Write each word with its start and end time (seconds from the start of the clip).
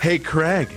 Hey, 0.00 0.18
Craig, 0.18 0.68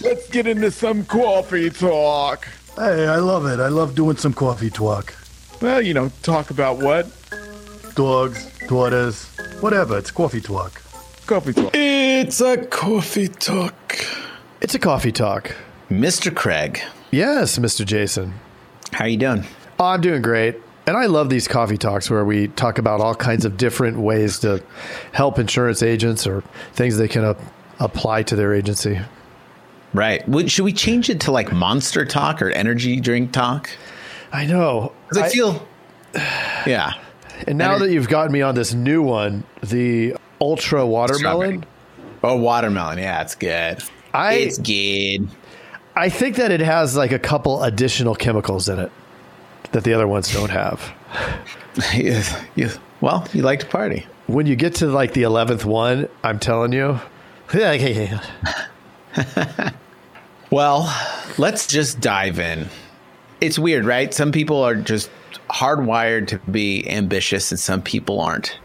let's 0.00 0.28
get 0.30 0.46
into 0.46 0.70
some 0.70 1.04
coffee 1.04 1.70
talk. 1.70 2.46
Hey, 2.76 3.06
I 3.06 3.16
love 3.16 3.46
it. 3.46 3.60
I 3.60 3.68
love 3.68 3.94
doing 3.94 4.16
some 4.16 4.32
coffee 4.32 4.70
talk. 4.70 5.14
Well, 5.60 5.80
you 5.82 5.94
know, 5.94 6.10
talk 6.22 6.50
about 6.50 6.78
what? 6.78 7.06
Dogs, 7.94 8.48
daughters, 8.68 9.26
whatever. 9.60 9.98
It's 9.98 10.10
coffee 10.10 10.40
talk. 10.40 10.80
Coffee 11.26 11.52
talk. 11.52 11.70
It's 11.74 12.40
a 12.40 12.64
coffee 12.66 13.28
talk. 13.28 13.96
It's 14.60 14.74
a 14.74 14.78
coffee 14.78 15.12
talk. 15.12 15.54
Mr. 15.90 16.34
Craig, 16.34 16.80
Yes, 17.10 17.58
Mr. 17.58 17.84
Jason. 17.84 18.34
how 18.92 19.04
you 19.04 19.16
doing? 19.16 19.44
Oh, 19.78 19.84
I'm 19.86 20.00
doing 20.00 20.22
great. 20.22 20.56
And 20.86 20.96
I 20.96 21.06
love 21.06 21.30
these 21.30 21.46
coffee 21.48 21.78
talks 21.78 22.10
where 22.10 22.24
we 22.24 22.48
talk 22.48 22.78
about 22.78 23.00
all 23.00 23.14
kinds 23.14 23.44
of 23.44 23.56
different 23.56 23.98
ways 23.98 24.38
to 24.40 24.62
help 25.12 25.38
insurance 25.38 25.82
agents 25.82 26.26
or 26.26 26.42
things 26.72 26.96
they 26.98 27.08
can 27.08 27.24
uh, 27.24 27.34
apply 27.80 28.22
to 28.24 28.36
their 28.36 28.54
agency. 28.54 29.00
Right. 29.92 30.26
Would- 30.28 30.50
Should 30.50 30.64
we 30.64 30.72
change 30.72 31.08
it 31.10 31.20
to 31.20 31.32
like 31.32 31.52
monster 31.52 32.04
talk 32.04 32.42
or 32.42 32.50
energy 32.50 33.00
drink 33.00 33.32
talk? 33.32 33.70
I 34.32 34.46
know. 34.46 34.92
I, 35.14 35.20
I- 35.20 35.28
feel, 35.28 35.66
yeah. 36.66 36.94
and 37.46 37.58
now 37.58 37.76
Ener- 37.76 37.80
that 37.80 37.90
you've 37.92 38.08
gotten 38.08 38.32
me 38.32 38.42
on 38.42 38.54
this 38.54 38.74
new 38.74 39.02
one, 39.02 39.44
the 39.62 40.16
Ultra 40.40 40.84
Watermelon, 40.86 41.64
Oh, 42.22 42.36
watermelon. 42.36 42.98
Yeah, 42.98 43.22
it's 43.22 43.34
good. 43.34 43.82
I- 44.12 44.34
it's 44.34 44.58
good. 44.58 45.28
I 45.96 46.08
think 46.08 46.36
that 46.36 46.50
it 46.50 46.60
has 46.60 46.96
like 46.96 47.12
a 47.12 47.18
couple 47.18 47.62
additional 47.62 48.14
chemicals 48.16 48.68
in 48.68 48.78
it 48.80 48.90
that 49.72 49.84
the 49.84 49.92
other 49.94 50.08
ones 50.08 50.32
don't 50.32 50.50
have. 50.50 50.92
You- 52.54 52.70
well, 53.00 53.26
you 53.32 53.42
like 53.42 53.60
to 53.60 53.66
party. 53.66 54.06
When 54.28 54.46
you 54.46 54.54
get 54.56 54.76
to 54.76 54.86
like 54.86 55.12
the 55.12 55.22
11th 55.24 55.64
one, 55.64 56.08
I'm 56.22 56.38
telling 56.38 56.72
you, 56.72 57.00
Well, 60.50 60.94
let's 61.36 61.66
just 61.66 61.98
dive 62.00 62.38
in. 62.38 62.68
It's 63.40 63.58
weird, 63.58 63.84
right? 63.84 64.14
Some 64.14 64.30
people 64.30 64.62
are 64.62 64.76
just 64.76 65.10
hardwired 65.50 66.28
to 66.28 66.38
be 66.48 66.88
ambitious 66.88 67.50
and 67.50 67.58
some 67.58 67.82
people 67.82 68.20
aren't. 68.20 68.56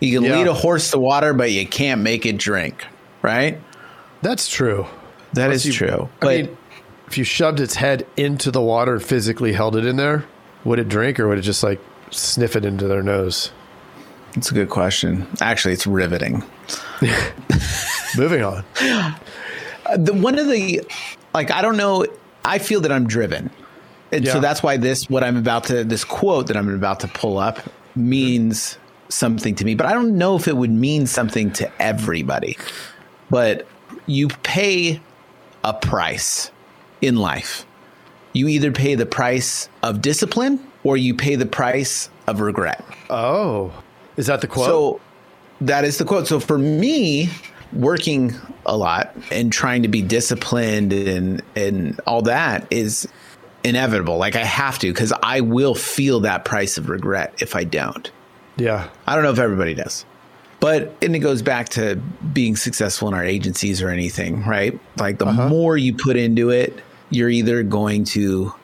You 0.00 0.20
can 0.20 0.28
Yeah. 0.28 0.36
lead 0.36 0.46
a 0.46 0.54
horse 0.54 0.92
to 0.92 0.98
water, 0.98 1.32
but 1.32 1.50
you 1.50 1.66
can't 1.66 2.02
make 2.02 2.24
it 2.24 2.36
drink, 2.38 2.84
right? 3.22 3.60
that's 4.22 4.48
true. 4.48 4.86
That 5.32 5.46
Unless 5.46 5.60
is 5.60 5.66
you- 5.66 5.72
true. 5.88 6.08
I 6.22 6.24
But 6.24 6.36
mean, 6.36 6.56
if 7.08 7.18
you 7.18 7.24
shoved 7.24 7.58
its 7.60 7.74
head 7.74 8.06
into 8.16 8.50
the 8.52 8.60
water 8.62 8.94
and 8.94 9.02
physically 9.02 9.52
held 9.54 9.74
it 9.76 9.84
in 9.84 9.96
there, 9.96 10.24
would 10.64 10.78
it 10.78 10.88
drink 10.88 11.18
or 11.20 11.26
would 11.28 11.38
it 11.38 11.42
just 11.42 11.62
like 11.64 11.80
sniff 12.10 12.54
it 12.56 12.64
into 12.64 12.86
their 12.86 13.02
nose? 13.02 13.50
That's 14.34 14.50
a 14.50 14.54
good 14.54 14.70
question. 14.70 15.26
Actually, 15.40 15.74
it's 15.74 15.86
riveting. 15.86 16.42
Moving 18.16 18.42
on. 18.42 18.64
the 19.96 20.14
one 20.14 20.38
of 20.38 20.48
the 20.48 20.82
like 21.32 21.50
I 21.50 21.62
don't 21.62 21.76
know. 21.76 22.06
I 22.44 22.58
feel 22.58 22.80
that 22.82 22.92
I'm 22.92 23.06
driven, 23.06 23.50
and 24.12 24.26
so 24.26 24.40
that's 24.40 24.62
why 24.62 24.76
this 24.76 25.08
what 25.08 25.24
I'm 25.24 25.36
about 25.36 25.64
to 25.64 25.84
this 25.84 26.04
quote 26.04 26.48
that 26.48 26.56
I'm 26.56 26.68
about 26.68 27.00
to 27.00 27.08
pull 27.08 27.38
up 27.38 27.60
means 27.96 28.78
something 29.08 29.54
to 29.56 29.64
me. 29.64 29.74
But 29.74 29.86
I 29.86 29.92
don't 29.92 30.16
know 30.16 30.36
if 30.36 30.48
it 30.48 30.56
would 30.56 30.70
mean 30.70 31.06
something 31.06 31.52
to 31.54 31.82
everybody. 31.82 32.58
But 33.30 33.66
you 34.06 34.28
pay 34.28 35.00
a 35.62 35.72
price 35.72 36.50
in 37.00 37.16
life. 37.16 37.64
You 38.32 38.48
either 38.48 38.72
pay 38.72 38.94
the 38.94 39.06
price 39.06 39.68
of 39.82 40.02
discipline 40.02 40.60
or 40.82 40.96
you 40.96 41.14
pay 41.14 41.36
the 41.36 41.46
price 41.46 42.10
of 42.26 42.40
regret. 42.40 42.84
Oh, 43.08 43.72
is 44.16 44.26
that 44.26 44.40
the 44.40 44.46
quote? 44.46 44.66
So 44.66 45.00
that 45.60 45.84
is 45.84 45.98
the 45.98 46.04
quote. 46.04 46.26
So 46.26 46.40
for 46.40 46.58
me, 46.58 47.30
working 47.74 48.34
a 48.66 48.76
lot 48.76 49.14
and 49.30 49.52
trying 49.52 49.82
to 49.82 49.88
be 49.88 50.02
disciplined 50.02 50.92
and 50.92 51.42
and 51.56 52.00
all 52.06 52.22
that 52.22 52.66
is 52.70 53.08
inevitable. 53.62 54.18
Like 54.18 54.36
I 54.36 54.44
have 54.44 54.78
to 54.80 54.92
because 54.92 55.12
I 55.22 55.40
will 55.40 55.74
feel 55.74 56.20
that 56.20 56.44
price 56.44 56.78
of 56.78 56.88
regret 56.88 57.34
if 57.40 57.56
I 57.56 57.64
don't. 57.64 58.10
yeah. 58.56 58.88
I 59.06 59.14
don't 59.14 59.24
know 59.24 59.32
if 59.32 59.38
everybody 59.38 59.74
does. 59.74 60.04
But 60.60 60.94
and 61.02 61.14
it 61.14 61.18
goes 61.18 61.42
back 61.42 61.68
to 61.70 61.96
being 62.32 62.56
successful 62.56 63.08
in 63.08 63.14
our 63.14 63.24
agencies 63.24 63.82
or 63.82 63.90
anything, 63.90 64.44
right? 64.44 64.78
Like 64.96 65.18
the 65.18 65.26
uh-huh. 65.26 65.48
more 65.48 65.76
you 65.76 65.94
put 65.94 66.16
into 66.16 66.50
it, 66.50 66.78
you're 67.10 67.28
either 67.28 67.62
going 67.62 68.04
to 68.04 68.54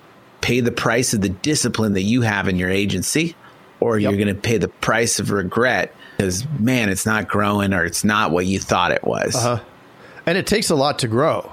pay 0.40 0.60
the 0.60 0.72
price 0.72 1.12
of 1.12 1.20
the 1.20 1.28
discipline 1.28 1.92
that 1.94 2.02
you 2.02 2.22
have 2.22 2.48
in 2.48 2.56
your 2.56 2.70
agency 2.70 3.36
or 3.80 3.98
you're 3.98 4.12
going 4.12 4.28
to 4.28 4.34
pay 4.34 4.58
the 4.58 4.68
price 4.68 5.18
of 5.18 5.30
regret 5.30 5.94
because 6.16 6.46
man, 6.58 6.88
it's 6.88 7.06
not 7.06 7.28
growing 7.28 7.72
or 7.72 7.84
it's 7.84 8.04
not 8.04 8.30
what 8.30 8.46
you 8.46 8.58
thought 8.58 8.92
it 8.92 9.04
was. 9.04 9.34
Uh-huh. 9.34 9.62
And 10.26 10.36
it 10.36 10.46
takes 10.46 10.70
a 10.70 10.74
lot 10.74 10.98
to 11.00 11.08
grow, 11.08 11.50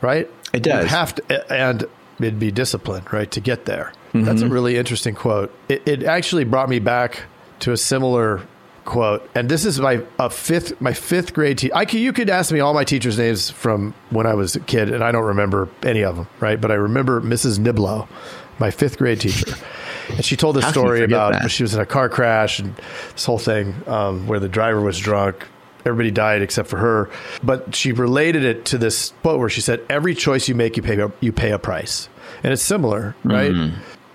right? 0.00 0.28
It 0.52 0.62
does. 0.62 0.84
You 0.84 0.88
have 0.88 1.14
to, 1.16 1.52
and 1.52 1.84
it'd 2.18 2.38
be 2.38 2.50
disciplined, 2.50 3.12
right, 3.12 3.30
to 3.30 3.40
get 3.40 3.66
there. 3.66 3.92
Mm-hmm. 4.14 4.24
That's 4.24 4.40
a 4.40 4.48
really 4.48 4.76
interesting 4.76 5.14
quote. 5.14 5.54
It, 5.68 5.86
it 5.86 6.02
actually 6.02 6.44
brought 6.44 6.68
me 6.70 6.78
back 6.78 7.22
to 7.60 7.72
a 7.72 7.76
similar 7.76 8.40
quote, 8.86 9.28
and 9.34 9.50
this 9.50 9.66
is 9.66 9.78
my 9.78 10.02
a 10.18 10.30
fifth 10.30 10.80
my 10.80 10.94
fifth 10.94 11.34
grade 11.34 11.58
teacher. 11.58 11.98
You 11.98 12.12
could 12.14 12.30
ask 12.30 12.50
me 12.50 12.60
all 12.60 12.72
my 12.72 12.84
teachers' 12.84 13.18
names 13.18 13.50
from 13.50 13.92
when 14.08 14.26
I 14.26 14.32
was 14.32 14.56
a 14.56 14.60
kid, 14.60 14.90
and 14.90 15.04
I 15.04 15.12
don't 15.12 15.24
remember 15.24 15.68
any 15.82 16.02
of 16.02 16.16
them, 16.16 16.26
right? 16.40 16.58
But 16.58 16.70
I 16.70 16.74
remember 16.74 17.20
Mrs. 17.20 17.58
Niblo, 17.58 18.08
my 18.58 18.70
fifth 18.70 18.96
grade 18.96 19.20
teacher. 19.20 19.54
And 20.08 20.24
she 20.24 20.36
told 20.36 20.56
this 20.56 20.64
How 20.64 20.72
can 20.72 20.82
you 20.82 20.88
story 20.88 21.04
about 21.04 21.32
that? 21.32 21.50
she 21.50 21.62
was 21.62 21.74
in 21.74 21.80
a 21.80 21.86
car 21.86 22.08
crash 22.08 22.58
and 22.58 22.74
this 23.12 23.24
whole 23.24 23.38
thing 23.38 23.74
um, 23.86 24.26
where 24.26 24.40
the 24.40 24.48
driver 24.48 24.80
was 24.80 24.98
drunk. 24.98 25.46
Everybody 25.84 26.10
died 26.10 26.42
except 26.42 26.68
for 26.68 26.76
her. 26.78 27.10
But 27.42 27.74
she 27.74 27.92
related 27.92 28.44
it 28.44 28.64
to 28.66 28.78
this 28.78 29.12
quote 29.22 29.38
where 29.38 29.48
she 29.48 29.60
said, 29.60 29.80
"Every 29.88 30.14
choice 30.14 30.48
you 30.48 30.54
make, 30.54 30.76
you 30.76 30.82
pay 30.82 30.98
you 31.20 31.32
pay 31.32 31.52
a 31.52 31.58
price." 31.58 32.08
And 32.42 32.52
it's 32.52 32.62
similar, 32.62 33.14
right? 33.24 33.72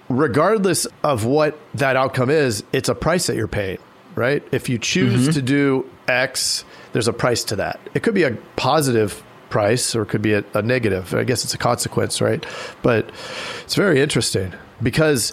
Regardless 0.09 0.85
of 1.03 1.25
what 1.25 1.57
that 1.75 1.95
outcome 1.95 2.29
is, 2.29 2.63
it's 2.73 2.89
a 2.89 2.95
price 2.95 3.27
that 3.27 3.35
you're 3.35 3.47
paying, 3.47 3.79
right? 4.15 4.43
If 4.51 4.69
you 4.69 4.77
choose 4.77 5.33
to 5.33 5.41
do 5.41 5.89
X, 6.07 6.65
there's 6.91 7.07
a 7.07 7.13
price 7.13 7.43
to 7.45 7.55
that. 7.55 7.79
It 7.93 8.03
could 8.03 8.13
be 8.13 8.23
a 8.23 8.31
positive 8.55 9.23
price 9.49 9.95
or 9.95 10.01
it 10.03 10.07
could 10.07 10.21
be 10.21 10.33
a, 10.33 10.43
a 10.53 10.61
negative. 10.61 11.13
I 11.13 11.23
guess 11.23 11.43
it's 11.43 11.53
a 11.53 11.57
consequence, 11.57 12.21
right? 12.21 12.45
But 12.81 13.09
it's 13.63 13.75
very 13.75 14.01
interesting 14.01 14.53
because 14.81 15.31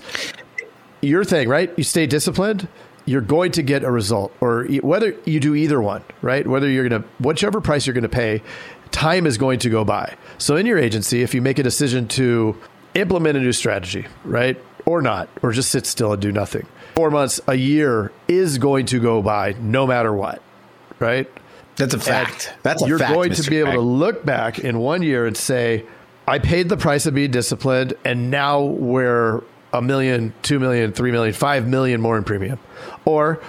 your 1.01 1.25
thing, 1.25 1.49
right? 1.49 1.73
You 1.77 1.85
stay 1.85 2.07
disciplined, 2.07 2.69
you're 3.07 3.21
going 3.21 3.53
to 3.53 3.63
get 3.63 3.83
a 3.85 3.91
result, 3.91 4.33
or 4.41 4.65
whether 4.83 5.17
you 5.25 5.41
do 5.41 5.55
either 5.55 5.81
one, 5.81 6.05
right? 6.23 6.47
Whether 6.47 6.69
you're 6.69 6.89
going 6.89 7.03
to, 7.03 7.09
whichever 7.19 7.61
price 7.61 7.87
you're 7.87 7.95
going 7.95 8.03
to 8.03 8.09
pay, 8.09 8.43
time 8.91 9.27
is 9.27 9.39
going 9.39 9.59
to 9.61 9.71
go 9.71 9.85
by. 9.85 10.15
So 10.39 10.57
in 10.57 10.67
your 10.67 10.79
agency, 10.79 11.23
if 11.23 11.35
you 11.35 11.43
make 11.43 11.59
a 11.59 11.63
decision 11.63 12.09
to 12.09 12.57
implement 12.95 13.37
a 13.37 13.41
new 13.41 13.53
strategy, 13.53 14.07
right? 14.25 14.61
Or 14.87 15.03
not, 15.03 15.29
or 15.43 15.53
just 15.53 15.71
sit 15.71 15.87
still 15.87 16.13
and 16.13 16.23
do 16.23 16.33
nothing, 16.33 16.67
four 16.97 17.11
months, 17.11 17.41
a 17.47 17.55
year 17.55 18.13
is 18.29 18.59
going 18.59 18.87
to 18.87 18.99
go 18.99 19.23
by 19.23 19.55
no 19.61 19.87
matter 19.87 20.13
what, 20.13 20.43
right? 20.99 21.29
That's 21.77 21.95
a 21.95 21.99
fact. 21.99 22.53
That's 22.63 22.83
a 22.83 22.85
fact. 22.85 22.89
you're 22.89 22.99
fact. 22.99 23.15
going 23.15 23.31
Mr. 23.31 23.45
to 23.45 23.51
be 23.51 23.59
able 23.59 23.73
to 23.73 23.81
look 23.81 24.25
back 24.25 24.59
in 24.59 24.79
one 24.79 25.03
year 25.03 25.27
and 25.27 25.37
say, 25.37 25.87
I 26.27 26.39
paid 26.39 26.69
the 26.69 26.77
price 26.77 27.07
of 27.07 27.15
being 27.15 27.31
disciplined, 27.31 27.95
and 28.05 28.31
now 28.31 28.63
we're 28.63 29.43
a 29.73 29.83
million, 29.83 30.33
two 30.43 30.59
million, 30.59 30.93
three 30.93 31.11
million, 31.13 31.33
five 31.35 31.67
million 31.67 32.01
more 32.01 32.17
in 32.17 32.25
premium. 32.25 32.59
Or 33.05 33.41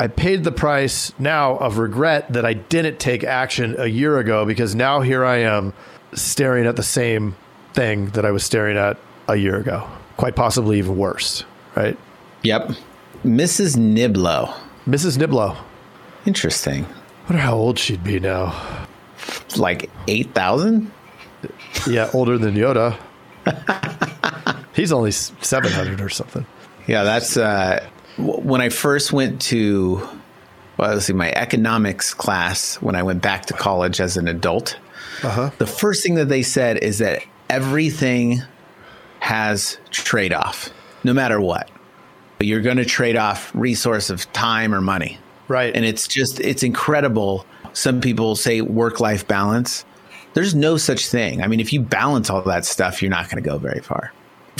I 0.00 0.06
paid 0.08 0.44
the 0.44 0.52
price 0.52 1.12
now 1.18 1.56
of 1.56 1.78
regret 1.78 2.32
that 2.32 2.44
I 2.44 2.54
didn't 2.54 3.00
take 3.00 3.24
action 3.24 3.74
a 3.78 3.86
year 3.86 4.18
ago 4.18 4.44
because 4.44 4.74
now 4.74 5.00
here 5.00 5.24
I 5.24 5.38
am 5.38 5.72
staring 6.12 6.66
at 6.66 6.76
the 6.76 6.82
same 6.82 7.36
thing 7.74 8.06
that 8.10 8.24
I 8.24 8.30
was 8.30 8.44
staring 8.44 8.76
at 8.76 8.96
a 9.28 9.36
year 9.36 9.56
ago. 9.56 9.88
Quite 10.16 10.36
possibly 10.36 10.78
even 10.78 10.96
worse, 10.96 11.44
right? 11.76 11.96
Yep. 12.42 12.72
Mrs. 13.24 13.76
Niblo. 13.76 14.54
Mrs. 14.86 15.18
Niblo. 15.18 15.56
Interesting. 16.26 16.86
wonder 17.28 17.42
how 17.42 17.54
old 17.54 17.78
she'd 17.78 18.04
be 18.04 18.20
now. 18.20 18.86
Like 19.56 19.90
8,000? 20.06 20.90
Yeah, 21.86 22.10
older 22.14 22.38
than 22.38 22.54
Yoda. 22.54 22.96
He's 24.78 24.92
only 24.92 25.10
700 25.10 26.00
or 26.00 26.08
something. 26.08 26.46
Yeah, 26.86 27.02
that's 27.02 27.36
uh, 27.36 27.84
when 28.16 28.60
I 28.60 28.68
first 28.68 29.12
went 29.12 29.42
to, 29.42 29.96
well, 30.76 30.94
let's 30.94 31.06
see, 31.06 31.12
my 31.12 31.32
economics 31.32 32.14
class 32.14 32.76
when 32.76 32.94
I 32.94 33.02
went 33.02 33.20
back 33.20 33.46
to 33.46 33.54
college 33.54 34.00
as 34.00 34.16
an 34.16 34.28
adult. 34.28 34.78
The 35.58 35.66
first 35.66 36.04
thing 36.04 36.14
that 36.14 36.28
they 36.28 36.42
said 36.42 36.78
is 36.78 36.98
that 36.98 37.24
everything 37.50 38.40
has 39.18 39.78
trade 39.90 40.32
off, 40.32 40.70
no 41.02 41.12
matter 41.12 41.40
what. 41.40 41.68
But 42.38 42.46
you're 42.46 42.60
going 42.60 42.76
to 42.76 42.84
trade 42.84 43.16
off 43.16 43.50
resource 43.56 44.10
of 44.10 44.32
time 44.32 44.72
or 44.72 44.80
money. 44.80 45.18
Right. 45.48 45.74
And 45.74 45.84
it's 45.84 46.06
just, 46.06 46.38
it's 46.38 46.62
incredible. 46.62 47.44
Some 47.72 48.00
people 48.00 48.36
say 48.36 48.60
work 48.60 49.00
life 49.00 49.26
balance. 49.26 49.84
There's 50.34 50.54
no 50.54 50.76
such 50.76 51.08
thing. 51.08 51.42
I 51.42 51.48
mean, 51.48 51.58
if 51.58 51.72
you 51.72 51.80
balance 51.80 52.30
all 52.30 52.42
that 52.42 52.64
stuff, 52.64 53.02
you're 53.02 53.10
not 53.10 53.28
going 53.28 53.42
to 53.42 53.48
go 53.48 53.58
very 53.58 53.80
far. 53.80 54.12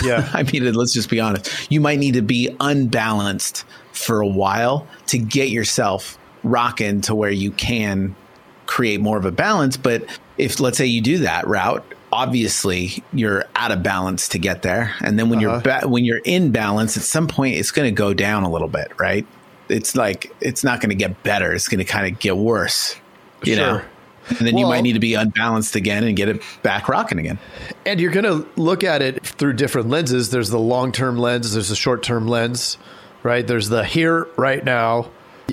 Yeah. 0.05 0.29
I 0.35 0.43
mean, 0.45 0.73
let's 0.75 0.93
just 0.93 1.11
be 1.11 1.21
honest. 1.21 1.51
You 1.71 1.81
might 1.81 1.99
need 1.99 2.15
to 2.15 2.23
be 2.23 2.55
unbalanced 2.61 3.65
for 3.93 4.21
a 4.21 4.27
while 4.29 4.87
to 5.09 5.19
get 5.19 5.49
yourself 5.51 6.19
rocking 6.45 7.01
to 7.03 7.15
where 7.15 7.31
you 7.31 7.51
can 7.51 8.15
create 8.67 9.01
more 9.01 9.17
of 9.19 9.25
a 9.25 9.33
balance. 9.33 9.77
But 9.77 10.05
if 10.37 10.61
let's 10.61 10.79
say 10.79 10.87
you 10.87 11.01
do 11.01 11.19
that 11.19 11.47
route, 11.47 11.85
obviously 12.13 13.03
you're 13.13 13.45
out 13.57 13.71
of 13.73 13.83
balance 13.83 14.29
to 14.29 14.39
get 14.39 14.63
there. 14.63 14.95
And 15.01 15.19
then 15.19 15.29
when 15.31 15.39
Uh-huh. 15.45 15.61
you're 15.65 15.81
ba- 15.81 15.89
when 15.89 16.05
you're 16.05 16.21
in 16.25 16.53
balance, 16.53 16.97
at 16.97 17.03
some 17.03 17.27
point 17.29 17.57
it's 17.57 17.71
going 17.71 17.87
to 17.89 17.95
go 17.97 18.15
down 18.15 18.45
a 18.45 18.51
little 18.51 18.69
bit, 18.69 18.93
right? 18.99 19.27
It's 19.69 19.95
like 19.97 20.33
it's 20.41 20.63
not 20.65 20.81
going 20.81 20.91
to 20.91 20.97
get 20.97 21.23
better. 21.23 21.53
It's 21.53 21.69
going 21.69 21.79
to 21.79 21.85
kind 21.85 22.11
of 22.13 22.19
get 22.21 22.37
worse, 22.37 22.97
you 23.45 23.55
Sure. 23.57 23.67
know. 23.67 23.83
And 24.29 24.47
then 24.47 24.59
you 24.59 24.67
might 24.67 24.83
need 24.83 24.93
to 24.95 25.01
be 25.01 25.15
unbalanced 25.15 25.77
again 25.77 26.05
and 26.05 26.17
get 26.17 26.29
it 26.29 26.43
back 26.63 26.89
rocking 26.89 27.19
again. 27.19 27.39
And 27.87 28.01
you're 28.01 28.13
going 28.13 28.25
to 28.25 28.49
look 28.61 28.85
at 28.85 29.03
it 29.03 29.25
through 29.25 29.55
different 29.55 29.89
lenses. 29.89 30.31
There's 30.31 30.51
the 30.51 30.59
long 30.59 30.93
term 30.93 31.19
lens, 31.19 31.53
there's 31.53 31.69
the 31.69 31.77
short 31.77 32.03
term 32.03 32.27
lens, 32.29 32.79
right? 33.23 33.47
There's 33.47 33.69
the 33.69 33.85
here, 33.85 34.29
right 34.37 34.65
now. 34.65 35.11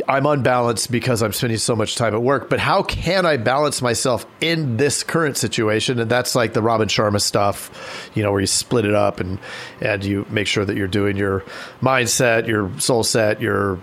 I'm 0.07 0.25
unbalanced 0.25 0.91
because 0.91 1.23
I'm 1.23 1.31
spending 1.31 1.57
so 1.57 1.75
much 1.75 1.95
time 1.95 2.13
at 2.13 2.21
work, 2.21 2.49
but 2.49 2.59
how 2.59 2.83
can 2.83 3.25
I 3.25 3.37
balance 3.37 3.81
myself 3.81 4.25
in 4.41 4.75
this 4.77 5.03
current 5.03 5.37
situation? 5.37 5.99
And 5.99 6.11
that's 6.11 6.35
like 6.35 6.53
the 6.53 6.61
Robin 6.61 6.89
Sharma 6.89 7.21
stuff, 7.21 8.09
you 8.13 8.21
know, 8.21 8.31
where 8.31 8.41
you 8.41 8.47
split 8.47 8.83
it 8.83 8.93
up 8.93 9.21
and 9.21 9.39
and 9.79 10.03
you 10.03 10.25
make 10.29 10.47
sure 10.47 10.65
that 10.65 10.75
you're 10.75 10.89
doing 10.89 11.15
your 11.15 11.45
mindset, 11.81 12.45
your 12.47 12.77
soul 12.79 13.03
set, 13.03 13.39
your 13.39 13.79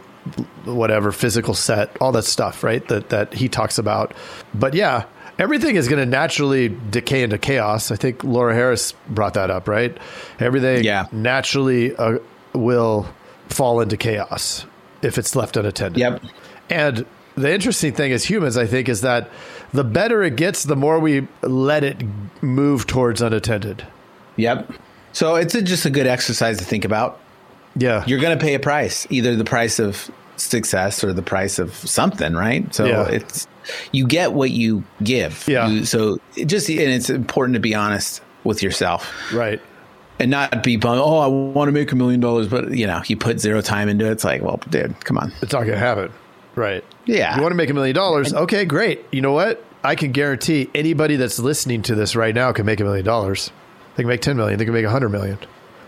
whatever 0.65 1.13
physical 1.13 1.55
set, 1.55 1.97
all 2.01 2.13
that 2.13 2.25
stuff, 2.25 2.63
right? 2.63 2.87
That 2.89 3.09
that 3.11 3.35
he 3.35 3.49
talks 3.49 3.79
about. 3.79 4.15
But 4.55 4.75
yeah, 4.75 5.05
everything 5.39 5.77
is 5.77 5.89
going 5.89 5.99
to 6.01 6.07
naturally 6.11 6.69
decay 6.91 7.23
into 7.23 7.39
chaos. 7.39 7.91
I 7.91 7.97
think 7.97 8.23
Laura 8.23 8.55
Harris 8.55 8.93
brought 9.09 9.35
that 9.35 9.51
up, 9.51 9.69
right? 9.69 9.97
Everything 10.39 10.85
Yeah. 10.85 11.07
naturally 11.13 11.95
uh, 11.97 12.19
will 12.53 13.09
fall 13.49 13.81
into 13.81 13.97
chaos 13.97 14.65
if 15.03 15.19
it's 15.19 15.35
left 15.35 15.57
unattended. 15.57 15.99
Yep. 15.99 16.23
And 16.71 17.07
the 17.35 17.53
interesting 17.53 17.93
thing 17.93 18.13
as 18.13 18.25
humans, 18.25 18.57
I 18.57 18.67
think, 18.67 18.89
is 18.89 19.01
that 19.01 19.29
the 19.73 19.85
better 19.85 20.23
it 20.23 20.37
gets, 20.37 20.65
the 20.65 20.77
more 20.77 20.99
we 21.01 21.27
let 21.43 21.83
it 21.83 22.03
move 22.43 22.87
towards 22.87 23.21
unattended. 23.23 23.87
Yep. 24.37 24.73
So 25.13 25.35
it's 25.35 25.55
a, 25.55 25.63
just 25.63 25.85
a 25.85 25.91
good 25.91 26.07
exercise 26.07 26.59
to 26.59 26.65
think 26.65 26.85
about. 26.85 27.19
Yeah. 27.77 28.05
You're 28.07 28.21
going 28.21 28.37
to 28.39 28.43
pay 28.43 28.55
a 28.55 28.59
price, 28.61 29.07
either 29.11 29.35
the 29.37 29.45
price 29.45 29.79
of 29.79 30.11
success 30.37 31.05
or 31.05 31.13
the 31.13 31.23
price 31.23 31.59
of 31.59 31.75
something, 31.75 32.35
right? 32.35 32.73
So 32.75 32.85
Yeah. 32.87 33.09
it's 33.09 33.47
you 33.93 34.07
get 34.07 34.33
what 34.33 34.51
you 34.51 34.83
give. 35.03 35.45
Yeah. 35.47 35.69
You- 35.69 35.85
so 35.85 36.19
it 36.37 36.47
just 36.47 36.69
and 36.69 36.81
it's 36.81 37.11
important 37.11 37.55
to 37.55 37.61
be 37.61 37.75
honest 37.75 38.21
with 38.45 38.63
yourself 38.63 39.09
right. 39.33 39.61
and 40.19 40.31
not 40.31 40.63
be 40.65 40.77
bum- 40.77 40.99
oh 40.99 41.19
I 41.19 41.27
want 41.29 41.69
to 41.69 41.73
make 41.73 41.93
a 41.93 41.97
million 41.97 42.19
dollars, 42.21 42.49
but 42.49 42.73
you 42.77 42.87
know 42.89 43.03
you 43.07 43.17
put 43.17 43.39
zero 43.41 43.61
time 43.61 43.89
into 43.89 44.05
it. 44.07 44.11
It's 44.13 44.25
like 44.25 44.43
well, 44.43 44.61
dude, 44.69 45.03
come 45.05 45.17
on. 45.19 45.33
It's 45.43 45.53
not 45.53 45.65
to 45.65 45.79
happen. 45.79 46.13
Right. 46.57 46.85
Yeah. 47.07 47.37
You 47.37 47.43
want 47.43 47.53
to 47.53 47.57
make 47.57 47.71
a 47.71 47.75
million 47.75 47.95
dollars? 47.95 48.35
Okay, 48.35 48.65
great. 48.65 49.05
You 49.13 49.21
know 49.21 49.33
what? 49.33 49.65
I 49.85 49.95
can 49.95 50.13
guarantee 50.13 50.69
anybody 50.75 51.17
that's 51.17 51.39
listening 51.39 51.83
to 51.83 51.95
this 51.95 52.15
right 52.17 52.35
now 52.35 52.53
can 52.53 52.67
make 52.67 52.81
a 52.81 52.85
million 52.85 53.05
dollars. 53.05 53.51
They 53.97 54.03
can 54.03 54.09
make 54.09 54.21
10 54.21 54.37
million. 54.37 54.59
They 54.59 54.65
can 54.65 54.75
make 54.75 54.85
a 54.85 54.89
100 54.89 55.09
million. 55.09 55.39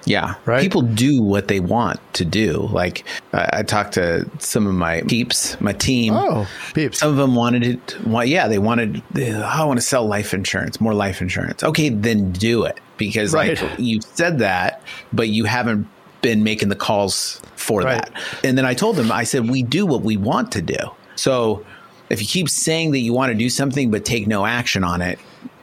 Yeah. 0.06 0.34
Right? 0.44 0.60
People 0.60 0.82
do 0.82 1.22
what 1.22 1.48
they 1.48 1.60
want 1.60 1.98
to 2.14 2.24
do. 2.24 2.68
Like 2.72 3.04
I, 3.32 3.48
I 3.58 3.62
talked 3.62 3.94
to 3.94 4.28
some 4.38 4.66
of 4.66 4.74
my 4.74 5.02
peeps, 5.02 5.58
my 5.60 5.72
team. 5.72 6.12
Oh, 6.14 6.46
peeps. 6.74 6.98
Some 6.98 7.10
of 7.10 7.16
them 7.16 7.34
wanted 7.34 7.64
it. 7.64 7.96
Well, 8.06 8.24
yeah, 8.24 8.48
they 8.48 8.58
wanted. 8.58 9.02
"Oh, 9.16 9.42
I 9.42 9.64
want 9.64 9.78
to 9.78 9.86
sell 9.86 10.06
life 10.06 10.34
insurance, 10.34 10.80
more 10.80 10.94
life 10.94 11.22
insurance. 11.22 11.62
Okay, 11.64 11.88
then 11.88 12.32
do 12.32 12.64
it 12.64 12.78
because 12.98 13.32
Right. 13.32 13.60
like 13.60 13.72
you 13.78 14.00
said 14.02 14.38
that, 14.40 14.82
but 15.12 15.28
you 15.28 15.44
haven't 15.44 15.88
been 16.22 16.42
making 16.44 16.68
the 16.68 16.76
calls 16.76 17.40
for 17.56 17.80
Right. 17.82 17.94
that. 18.04 18.12
And 18.44 18.56
then 18.58 18.64
I 18.64 18.74
told 18.74 18.96
them, 18.96 19.10
I 19.12 19.24
said, 19.24 19.48
we 19.50 19.62
do 19.62 19.84
what 19.86 20.02
we 20.02 20.16
want 20.16 20.52
to 20.52 20.62
do. 20.62 20.76
So 21.16 21.64
if 22.10 22.20
you 22.20 22.26
keep 22.26 22.48
saying 22.48 22.92
that 22.92 23.00
you 23.00 23.12
want 23.12 23.30
to 23.32 23.38
do 23.38 23.48
something 23.50 23.90
but 23.90 24.04
take 24.04 24.26
no 24.26 24.44
action 24.46 24.84
on 24.84 25.00
it, 25.02 25.18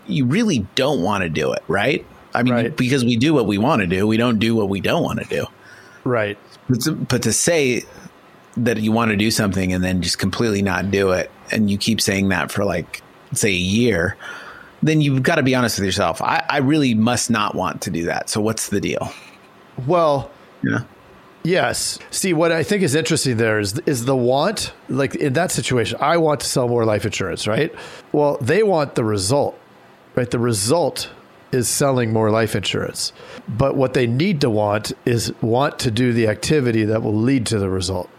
you 0.07 0.25
really 0.25 0.65
don't 0.75 1.01
want 1.01 1.23
to 1.23 1.29
do 1.29 1.51
it, 1.53 1.63
right? 1.67 2.05
I 2.33 2.44
mean, 2.44 2.54
Right. 2.54 2.78
because 2.78 3.04
we 3.04 3.16
do 3.18 3.33
what 3.33 3.45
we 3.45 3.57
want 3.57 3.81
to 3.81 3.88
do, 3.88 4.07
we 4.07 4.18
don't 4.18 4.39
do 4.39 4.56
what 4.56 4.69
we 4.69 4.80
don't 4.81 5.04
want 5.04 5.19
to 5.19 5.25
do. 5.25 5.45
Right. 6.04 6.38
But 6.69 6.81
to, 6.81 6.92
but 6.94 7.22
to 7.24 7.33
say 7.33 7.83
that 8.57 8.78
you 8.78 8.92
want 8.92 9.12
to 9.12 9.18
do 9.18 9.31
something 9.31 9.74
and 9.74 9.83
then 9.83 10.01
just 10.01 10.19
completely 10.19 10.62
not 10.62 10.92
do 10.92 11.12
it, 11.12 11.30
and 11.51 11.69
you 11.69 11.78
keep 11.78 12.01
saying 12.01 12.30
that 12.30 12.51
for 12.51 12.63
like, 12.66 13.01
say, 13.33 13.50
a 13.50 13.54
year, 13.54 14.18
then 14.83 15.00
you've 15.01 15.24
got 15.24 15.36
to 15.36 15.44
be 15.44 15.54
honest 15.56 15.78
with 15.78 15.86
yourself. 15.86 16.22
I, 16.22 16.44
I 16.50 16.57
really 16.57 16.94
must 16.94 17.30
not 17.30 17.56
want 17.56 17.81
to 17.83 17.92
do 17.92 18.06
that. 18.06 18.30
So 18.30 18.42
what's 18.42 18.69
the 18.69 18.81
deal? 18.81 19.12
Well, 19.88 20.30
yeah. 20.63 20.80
Yes. 21.44 21.98
See, 22.12 22.34
what 22.34 22.51
I 22.51 22.62
think 22.62 22.84
is 22.84 22.94
interesting 22.94 23.38
there 23.38 23.60
is 23.60 23.80
is 23.88 24.06
the 24.06 24.16
want, 24.16 24.74
like 24.89 25.16
in 25.16 25.34
that 25.34 25.51
situation, 25.51 25.98
I 26.00 26.18
want 26.18 26.39
to 26.42 26.45
sell 26.45 26.68
more 26.68 26.86
life 26.86 27.04
insurance, 27.04 27.48
right? 27.48 27.74
Well, 28.12 28.38
they 28.42 28.62
want 28.62 28.94
the 28.95 29.04
result, 29.04 29.57
right? 30.16 30.30
The 30.30 30.38
result 30.38 31.10
is 31.51 31.68
selling 31.68 32.13
more 32.13 32.30
life 32.31 32.56
insurance. 32.56 33.12
But 33.48 33.75
what 33.75 33.94
they 33.94 34.07
need 34.07 34.42
to 34.42 34.50
want 34.50 34.94
is 35.06 35.33
want 35.42 35.80
to 35.80 35.92
do 35.92 36.13
the 36.13 36.27
activity 36.27 36.83
that 36.86 37.01
will 37.03 37.15
lead 37.15 37.45
to 37.48 37.59
the 37.59 37.69
result. 37.69 38.09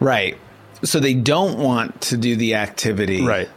Right. 0.00 0.38
So 0.84 1.00
they 1.00 1.14
don't 1.14 1.58
want 1.58 2.00
to 2.02 2.16
do 2.16 2.36
the 2.36 2.54
activity 2.54 3.22
Right. 3.24 3.48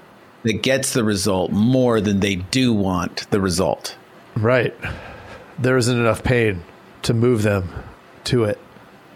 that 0.43 0.63
gets 0.63 0.93
the 0.93 1.03
result 1.03 1.51
more 1.51 2.01
than 2.01 2.19
they 2.19 2.35
do 2.35 2.73
want 2.73 3.29
the 3.29 3.39
result. 3.39 3.95
Right. 4.35 4.75
There 5.59 5.77
isn't 5.77 5.97
enough 5.99 6.23
pain 6.23 6.63
to 7.03 7.13
move 7.13 7.43
them 7.43 7.69
to 8.25 8.45
it. 8.45 8.59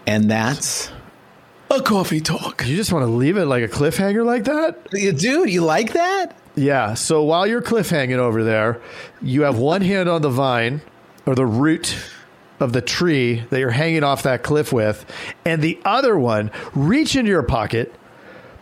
And 0.06 0.30
that's 0.30 0.90
a 1.70 1.80
coffee 1.82 2.20
talk. 2.20 2.64
You 2.66 2.76
just 2.76 2.92
want 2.92 3.04
to 3.04 3.10
leave 3.10 3.36
it 3.36 3.46
like 3.46 3.64
a 3.64 3.68
cliffhanger 3.68 4.24
like 4.24 4.44
that? 4.44 4.88
Dude, 4.90 5.50
you 5.50 5.62
like 5.64 5.92
that? 5.94 6.36
Yeah. 6.56 6.94
So 6.94 7.22
while 7.22 7.46
you're 7.46 7.62
cliffhanging 7.62 8.16
over 8.18 8.42
there, 8.42 8.80
you 9.22 9.42
have 9.42 9.58
one 9.58 9.82
hand 9.82 10.08
on 10.08 10.22
the 10.22 10.30
vine 10.30 10.80
or 11.26 11.34
the 11.34 11.46
root 11.46 11.96
of 12.60 12.72
the 12.72 12.80
tree 12.80 13.44
that 13.50 13.60
you're 13.60 13.70
hanging 13.70 14.02
off 14.02 14.22
that 14.22 14.42
cliff 14.42 14.72
with, 14.72 15.04
and 15.44 15.60
the 15.60 15.78
other 15.84 16.18
one 16.18 16.50
reach 16.74 17.14
into 17.14 17.30
your 17.30 17.42
pocket, 17.42 17.94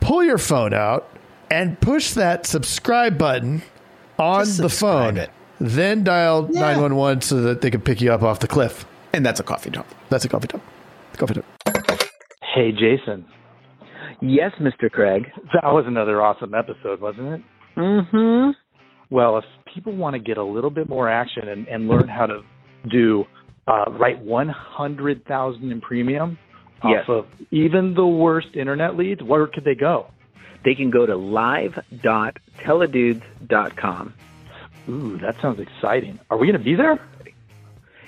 pull 0.01 0.25
your 0.25 0.39
phone 0.39 0.75
out, 0.75 1.09
and 1.51 1.79
push 1.81 2.11
that 2.15 2.45
subscribe 2.47 3.17
button 3.17 3.63
on 4.19 4.45
Just 4.45 4.59
the 4.59 4.69
phone. 4.69 5.17
it. 5.17 5.31
Then 5.61 6.03
dial 6.03 6.49
Yeah. 6.51 6.61
911 6.61 7.21
so 7.21 7.41
that 7.43 7.61
they 7.61 7.71
can 7.71 7.81
pick 7.83 8.01
you 8.01 8.13
up 8.13 8.23
off 8.25 8.41
the 8.41 8.49
cliff. 8.49 8.85
And 9.13 9.25
that's 9.25 9.39
a 9.39 9.45
coffee 9.45 9.71
talk. 9.71 9.87
That's 10.09 10.25
a 10.25 10.29
coffee 10.29 10.49
talk. 10.49 10.61
Coffee 11.17 11.35
talk. 11.35 11.45
Hey, 12.55 12.73
Jason. 12.73 13.25
Yes, 14.21 14.51
Mr. 14.61 14.91
Craig. 14.91 15.31
That 15.53 15.73
was 15.73 15.85
another 15.87 16.21
awesome 16.21 16.55
episode, 16.55 17.01
wasn't 17.01 17.29
it? 17.35 17.41
Mm-hmm. 17.77 18.51
Well, 19.11 19.39
if 19.39 19.45
people 19.73 19.95
want 19.95 20.15
to 20.15 20.21
get 20.21 20.39
a 20.39 20.45
little 20.45 20.71
bit 20.71 20.89
more 20.89 21.09
action 21.09 21.49
and, 21.49 21.69
and 21.69 21.87
learn 21.89 22.09
how 22.09 22.27
to 22.27 22.43
do 22.91 23.25
uh, 23.67 23.85
write 23.91 24.21
100,000 24.21 25.73
in 25.73 25.81
premium 25.81 26.39
Yes. 26.87 27.05
off 27.09 27.09
of 27.09 27.27
even 27.51 27.95
the 27.95 28.07
worst 28.07 28.49
internet 28.55 28.95
leads, 28.97 29.23
where 29.23 29.47
could 29.47 29.65
they 29.65 29.75
go? 29.75 30.09
They 30.65 30.75
can 30.75 30.91
go 30.91 31.07
to 31.07 31.17
live.theidudes.com. 31.17 34.15
Ooh, 34.89 35.19
that 35.19 35.41
sounds 35.41 35.61
exciting. 35.61 36.19
Are 36.29 36.37
we 36.37 36.47
going 36.47 36.59
to 36.59 36.65
be 36.65 36.75
there? 36.75 37.01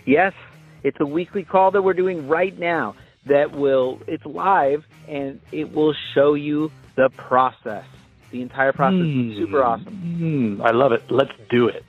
Yes, 0.04 0.34
it's 0.82 0.98
a 1.00 1.06
weekly 1.06 1.42
call 1.42 1.70
that 1.70 1.80
we're 1.82 1.94
doing 1.94 2.28
right 2.28 2.58
now 2.58 2.96
that 3.26 3.52
will, 3.52 4.00
it's 4.06 4.26
live 4.26 4.84
and 5.08 5.40
it 5.52 5.72
will 5.72 5.94
show 6.14 6.34
you 6.34 6.70
the 6.96 7.08
process. 7.16 7.86
The 8.30 8.42
entire 8.42 8.72
process 8.72 9.00
Hmm. 9.00 9.30
is 9.32 9.38
super 9.38 9.62
awesome. 9.64 9.94
Hmm, 9.94 10.60
I 10.62 10.70
love 10.72 10.92
it. 10.92 11.02
Let's 11.10 11.32
do 11.50 11.68
it. 11.68 11.84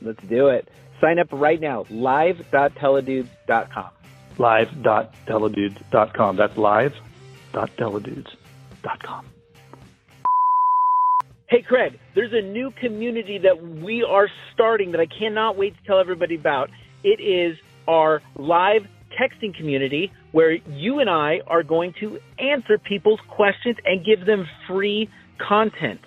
Let's 0.00 0.22
do 0.28 0.48
it. 0.48 0.68
Sign 1.00 1.18
up 1.18 1.28
right 1.32 1.60
now, 1.60 1.84
live.theidudes.com. 1.90 3.90
Live.theidudes.com. 4.38 6.36
That's 6.36 6.56
live.theidudes.com. 6.56 9.26
Hey, 11.48 11.62
Craig, 11.62 11.98
there's 12.14 12.32
a 12.32 12.40
new 12.40 12.70
community 12.80 13.36
that 13.38 13.62
we 13.62 14.02
are 14.02 14.28
starting 14.54 14.92
that 14.92 15.00
I 15.00 15.06
cannot 15.06 15.56
wait 15.58 15.76
to 15.76 15.82
tell 15.84 15.98
everybody 16.00 16.34
about. 16.36 16.70
It 17.04 17.20
is 17.20 17.58
our 17.86 18.22
live 18.36 18.86
texting 19.20 19.54
community 19.54 20.10
where 20.30 20.52
you 20.52 21.00
and 21.00 21.10
I 21.10 21.40
are 21.46 21.62
going 21.62 21.92
to 22.00 22.18
answer 22.38 22.78
people's 22.78 23.20
questions 23.28 23.76
and 23.84 24.02
give 24.02 24.24
them 24.24 24.48
free 24.66 25.10
content, 25.46 26.00